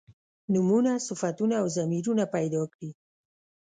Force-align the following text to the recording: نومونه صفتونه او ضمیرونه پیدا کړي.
نومونه 0.53 0.91
صفتونه 1.07 1.55
او 1.61 1.67
ضمیرونه 1.77 2.23
پیدا 2.35 2.61
کړي. 2.73 2.89